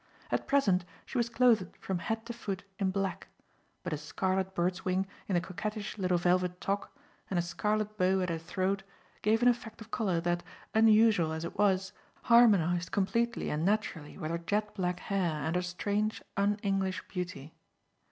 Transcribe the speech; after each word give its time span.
At 0.31 0.47
present, 0.47 0.83
she 1.05 1.19
was 1.19 1.29
clothed 1.29 1.77
from 1.77 1.99
head 1.99 2.25
to 2.25 2.33
foot 2.33 2.63
in 2.79 2.89
black; 2.89 3.27
but 3.83 3.93
a 3.93 3.97
scarlet 3.97 4.55
bird's 4.55 4.83
wing 4.83 5.05
in 5.27 5.35
the 5.35 5.41
coquettish 5.41 5.99
little 5.99 6.17
velvet 6.17 6.59
toque, 6.59 6.89
and 7.29 7.37
a 7.37 7.41
scarlet 7.43 7.99
bow 7.99 8.19
at 8.21 8.29
her 8.31 8.39
throat, 8.39 8.81
gave 9.21 9.43
an 9.43 9.47
effect 9.47 9.79
of 9.79 9.91
colour 9.91 10.19
that, 10.19 10.41
unusual 10.73 11.31
as 11.31 11.45
it 11.45 11.55
was, 11.55 11.93
harmonized 12.23 12.91
completely 12.91 13.51
and 13.51 13.63
naturally 13.63 14.17
with 14.17 14.31
her 14.31 14.39
jet 14.39 14.73
black 14.73 15.01
hair 15.01 15.35
and 15.45 15.55
her 15.55 15.61
strange, 15.61 16.23
un 16.35 16.57
English 16.63 17.07
beauty. 17.07 17.53